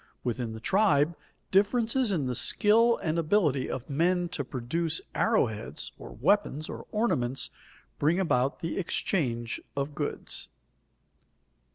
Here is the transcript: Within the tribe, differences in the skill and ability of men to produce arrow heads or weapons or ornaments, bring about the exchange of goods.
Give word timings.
Within 0.23 0.53
the 0.53 0.59
tribe, 0.59 1.15
differences 1.51 2.11
in 2.11 2.25
the 2.25 2.33
skill 2.33 2.97
and 3.03 3.19
ability 3.19 3.69
of 3.69 3.87
men 3.87 4.29
to 4.29 4.43
produce 4.43 4.99
arrow 5.13 5.45
heads 5.45 5.91
or 5.99 6.09
weapons 6.11 6.67
or 6.67 6.87
ornaments, 6.91 7.51
bring 7.99 8.19
about 8.19 8.61
the 8.61 8.79
exchange 8.79 9.61
of 9.77 9.93
goods. 9.93 10.47